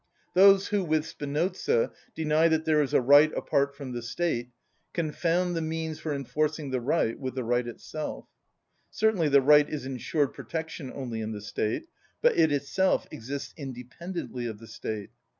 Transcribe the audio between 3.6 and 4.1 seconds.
from the